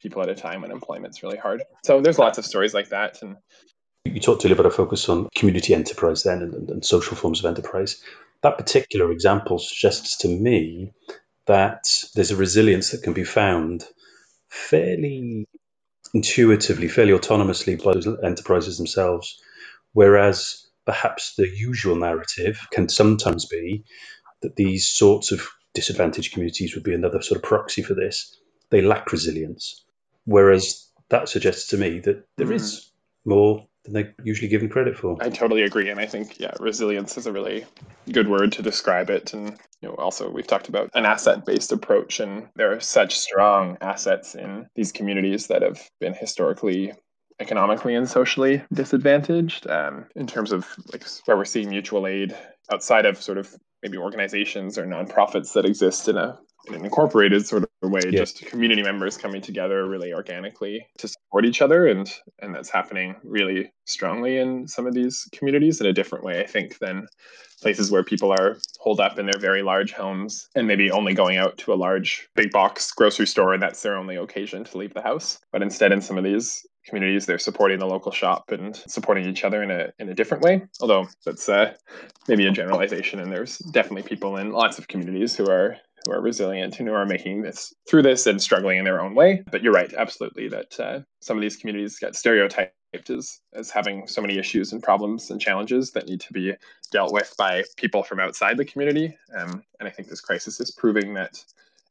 [0.01, 1.63] people at a time when employment's really hard.
[1.85, 3.23] So there's lots of stories like that.
[3.23, 3.37] And
[4.05, 7.47] you talked earlier about a focus on community enterprise then and, and social forms of
[7.47, 8.03] enterprise.
[8.43, 10.93] That particular example suggests to me
[11.47, 13.85] that there's a resilience that can be found
[14.49, 15.47] fairly
[16.15, 19.41] intuitively, fairly autonomously by those enterprises themselves.
[19.93, 23.85] Whereas perhaps the usual narrative can sometimes be
[24.43, 28.37] that these sorts of disadvantaged communities would be another sort of proxy for this.
[28.71, 29.85] They lack resilience.
[30.25, 32.55] Whereas that suggests to me that there mm.
[32.55, 32.91] is
[33.25, 35.17] more than they're usually given credit for.
[35.21, 35.91] I totally agree.
[35.91, 37.65] And I think, yeah, resilience is a really
[38.11, 39.33] good word to describe it.
[39.33, 43.19] And, you know, also we've talked about an asset based approach, and there are such
[43.19, 46.93] strong assets in these communities that have been historically
[47.41, 52.37] economically and socially disadvantaged um, in terms of like where we're seeing mutual aid
[52.71, 57.65] outside of sort of maybe organizations or nonprofits that exist in a an incorporated sort
[57.65, 58.19] of way, yeah.
[58.19, 63.17] just community members coming together really organically to support each other, and and that's happening
[63.25, 67.07] really strongly in some of these communities in a different way, I think, than
[67.61, 71.37] places where people are holed up in their very large homes and maybe only going
[71.37, 74.95] out to a large big box grocery store and that's their only occasion to leave
[74.95, 75.39] the house.
[75.53, 79.45] But instead, in some of these communities they're supporting the local shop and supporting each
[79.45, 81.73] other in a in a different way although that's uh,
[82.27, 86.21] maybe a generalization and there's definitely people in lots of communities who are who are
[86.21, 89.43] resilient and who are making this through this and struggling in their own way.
[89.51, 92.75] But you're right, absolutely, that uh, some of these communities get stereotyped
[93.09, 96.55] as, as having so many issues and problems and challenges that need to be
[96.91, 99.17] dealt with by people from outside the community.
[99.37, 101.43] Um, and I think this crisis is proving that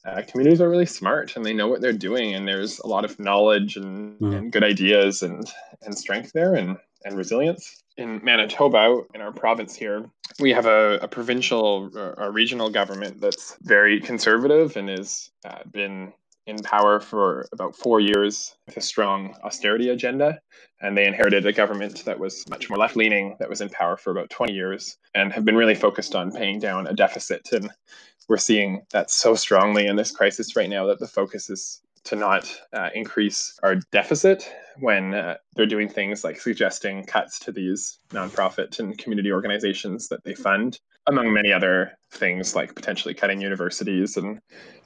[0.05, 3.05] uh, communities are really smart and they know what they're doing, and there's a lot
[3.05, 4.35] of knowledge and, mm.
[4.35, 5.51] and good ideas and,
[5.83, 10.99] and strength there and, and resilience in Manitoba, in our province here, we have a,
[11.01, 16.13] a provincial or a regional government that's very conservative and has uh, been
[16.47, 20.39] in power for about four years with a strong austerity agenda.
[20.81, 23.97] And they inherited a government that was much more left leaning, that was in power
[23.97, 27.49] for about 20 years, and have been really focused on paying down a deficit.
[27.51, 27.69] And
[28.27, 32.15] we're seeing that so strongly in this crisis right now that the focus is to
[32.15, 37.99] not uh, increase our deficit when uh, they're doing things like suggesting cuts to these
[38.09, 44.17] nonprofit and community organizations that they fund, among many other things like potentially cutting universities
[44.17, 44.39] and,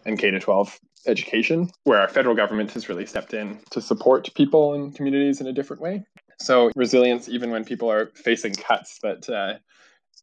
[0.06, 4.74] and K 12 education, where our federal government has really stepped in to support people
[4.74, 6.04] and communities in a different way.
[6.40, 9.60] So, resilience, even when people are facing cuts that uh,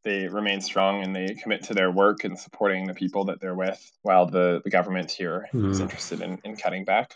[0.04, 3.54] they remain strong and they commit to their work and supporting the people that they're
[3.54, 5.70] with, while the, the government here mm.
[5.70, 5.84] is hmm.
[5.84, 7.14] interested in, in cutting back.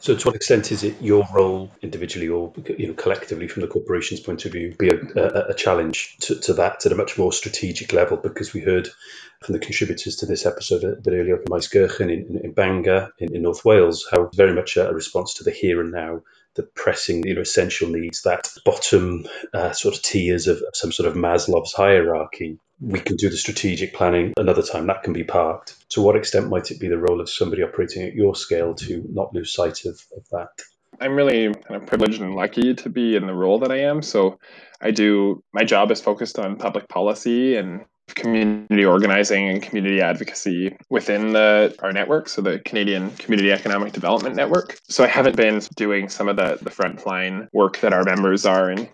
[0.00, 3.68] So, to what extent is it your role individually or you know collectively from the
[3.68, 7.16] corporation's point of view be a, a, a challenge to, to, that at a much
[7.16, 8.16] more strategic level?
[8.16, 8.88] Because we heard
[9.40, 13.12] from the contributors to this episode a bit earlier from Maesgeirchen in, in, in Bangor
[13.18, 16.22] in, in North Wales, how very much a response to the here and now
[16.54, 21.08] the pressing, you know, essential needs, that bottom uh, sort of tiers of some sort
[21.08, 22.58] of Maslow's hierarchy.
[22.80, 24.86] We can do the strategic planning another time.
[24.86, 25.76] That can be parked.
[25.90, 29.04] To what extent might it be the role of somebody operating at your scale to
[29.08, 30.48] not lose sight of, of that?
[31.00, 34.02] I'm really kind of privileged and lucky to be in the role that I am.
[34.02, 34.38] So
[34.80, 40.76] I do my job is focused on public policy and community organizing and community advocacy
[40.90, 44.78] within the, our network, so the Canadian Community Economic Development Network.
[44.88, 48.70] So I haven't been doing some of the, the frontline work that our members are
[48.70, 48.88] in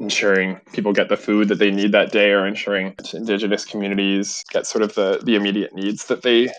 [0.00, 4.66] ensuring people get the food that they need that day or ensuring indigenous communities get
[4.66, 6.52] sort of the, the immediate needs that they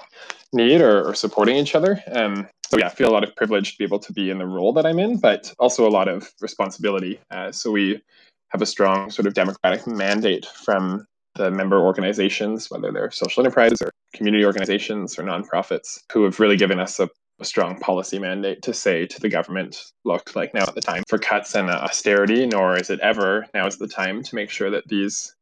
[0.54, 2.02] need or, or supporting each other.
[2.12, 4.40] Um, so yeah, I feel a lot of privilege to be able to be in
[4.40, 7.20] the role that I'm in, but also a lot of responsibility.
[7.32, 8.02] Uh, so we
[8.50, 11.06] have a strong sort of democratic mandate from
[11.38, 16.58] the member organizations, whether they're social enterprises or community organizations or nonprofits, who have really
[16.58, 17.10] given us a,
[17.40, 21.04] a strong policy mandate to say to the government, look, like now at the time
[21.08, 24.70] for cuts and austerity, nor is it ever now is the time to make sure
[24.70, 25.36] that these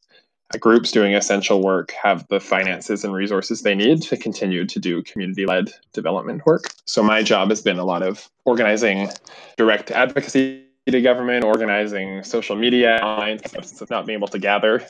[0.53, 4.79] uh, groups doing essential work have the finances and resources they need to continue to
[4.79, 6.65] do community led development work.
[6.85, 9.09] So, my job has been a lot of organizing
[9.57, 14.85] direct advocacy to government, organizing social media, online, of not being able to gather,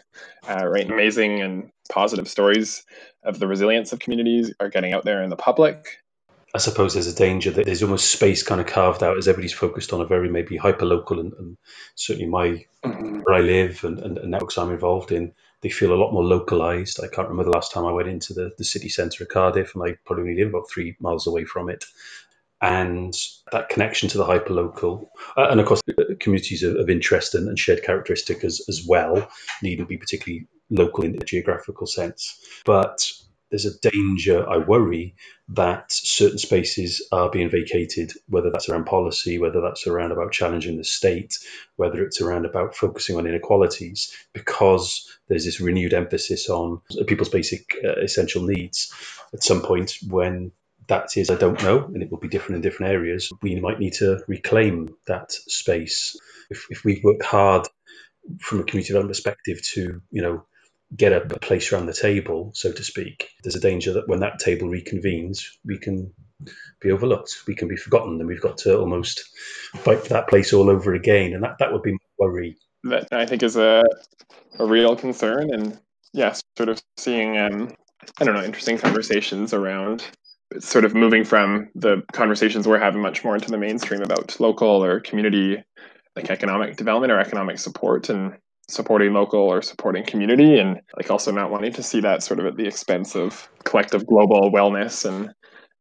[0.47, 0.89] uh, right?
[0.89, 2.83] Amazing and positive stories
[3.23, 6.01] of the resilience of communities are getting out there in the public.
[6.53, 9.53] I suppose there's a danger that there's almost space kind of carved out as everybody's
[9.53, 11.57] focused on a very maybe hyper local and, and,
[11.95, 13.19] certainly my mm-hmm.
[13.19, 15.33] where I live and, and, and networks I'm involved in
[15.65, 16.99] they feel a lot more localized.
[17.03, 19.73] I can't remember the last time I went into the, the city centre of Cardiff,
[19.73, 21.85] and I probably only live about three miles away from it.
[22.61, 23.13] And
[23.51, 25.81] that connection to the hyperlocal, uh, and of course,
[26.19, 29.29] communities of, of interest and, and, shared characteristic as, as well,
[29.61, 32.39] needn't be particularly local in the geographical sense.
[32.65, 33.11] But
[33.51, 35.15] there's a danger, I worry,
[35.49, 40.77] that certain spaces are being vacated, whether that's around policy, whether that's around about challenging
[40.77, 41.37] the state,
[41.75, 47.75] whether it's around about focusing on inequalities, because there's this renewed emphasis on people's basic
[47.83, 48.93] uh, essential needs.
[49.33, 50.51] At some point, when
[50.87, 53.79] that is, I don't know, and it will be different in different areas, we might
[53.79, 56.17] need to reclaim that space.
[56.49, 57.67] If, if we work hard
[58.39, 60.45] from a community development perspective to, you know,
[60.95, 64.19] get a, a, place around the table, so to speak, there's a danger that when
[64.19, 66.13] that table reconvenes, we can
[66.79, 69.23] be overlooked, we can be forgotten, and we've got to almost
[69.77, 71.33] fight for that place all over again.
[71.33, 72.57] And that, that would be my worry.
[72.83, 73.83] That I think is a,
[74.59, 75.51] a real concern.
[75.51, 75.79] And
[76.13, 77.73] yeah, sort of seeing, um,
[78.19, 80.05] I don't know, interesting conversations around
[80.59, 84.83] sort of moving from the conversations we're having much more into the mainstream about local
[84.83, 85.63] or community
[86.15, 88.33] like economic development or economic support and
[88.67, 92.45] supporting local or supporting community and like also not wanting to see that sort of
[92.45, 95.29] at the expense of collective global wellness and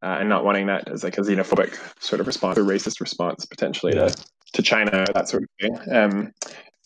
[0.03, 3.47] uh, and not wanting that as like a xenophobic sort of response or racist response
[3.47, 4.09] potentially yeah.
[4.09, 5.95] to, to China that sort of thing.
[5.95, 6.33] Um,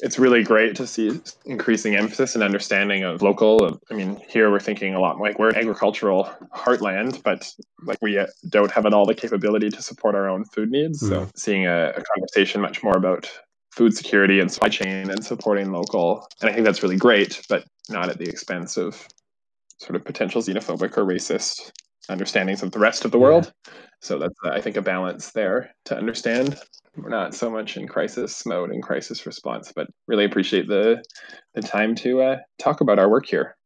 [0.01, 3.81] it's really great to see increasing emphasis and understanding of local.
[3.91, 8.25] I mean, here we're thinking a lot like we're an agricultural heartland, but like we
[8.49, 11.03] don't have at all the capability to support our own food needs.
[11.03, 11.09] Mm.
[11.09, 13.31] So seeing a, a conversation much more about
[13.73, 16.29] food security and supply chain and supporting local.
[16.41, 19.07] And I think that's really great, but not at the expense of
[19.79, 21.73] sort of potential xenophobic or racist
[22.09, 23.53] understandings of the rest of the world.
[24.01, 26.59] So that's, I think, a balance there to understand.
[26.97, 31.05] We're not so much in crisis mode and crisis response, but really appreciate the
[31.55, 33.58] the time to uh, talk about our work here.